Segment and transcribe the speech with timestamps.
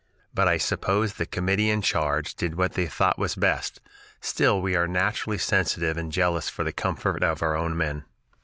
[0.33, 3.81] But I suppose the committee in charge did what they thought was for the best;
[4.19, 8.05] still, we are naturally sensitive and jealous for the comfort of our own men."